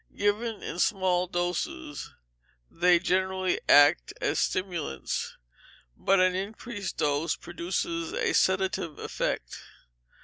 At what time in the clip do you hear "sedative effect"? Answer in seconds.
8.33-9.61